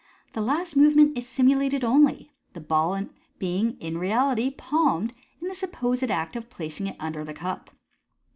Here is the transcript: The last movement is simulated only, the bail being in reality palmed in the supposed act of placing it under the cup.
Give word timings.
The 0.33 0.41
last 0.41 0.75
movement 0.75 1.15
is 1.15 1.29
simulated 1.29 1.83
only, 1.83 2.33
the 2.53 2.59
bail 2.59 3.07
being 3.37 3.79
in 3.79 3.99
reality 3.99 4.49
palmed 4.49 5.13
in 5.39 5.47
the 5.47 5.53
supposed 5.53 6.01
act 6.09 6.35
of 6.35 6.49
placing 6.49 6.87
it 6.87 6.95
under 6.99 7.23
the 7.23 7.35
cup. 7.35 7.69